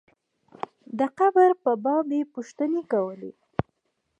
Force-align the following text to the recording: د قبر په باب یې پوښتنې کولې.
د 0.97 0.99
قبر 1.19 1.49
په 1.63 1.71
باب 1.83 2.07
یې 2.17 2.21
پوښتنې 2.33 2.81
کولې. 2.91 3.31